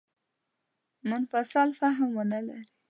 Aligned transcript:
منفصل 1.09 1.67
فهم 1.79 2.09
ونه 2.19 2.39
لري. 2.47 2.69